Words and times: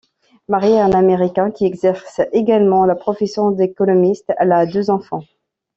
Mariée 0.47 0.79
à 0.79 0.85
un 0.85 0.93
Américain 0.93 1.51
qui 1.51 1.65
exerce 1.67 2.21
également 2.31 2.87
la 2.87 2.95
profession 2.95 3.51
d'économiste, 3.51 4.33
elle 4.39 4.51
a 4.51 4.65
deux 4.65 4.89
enfants. 4.89 5.21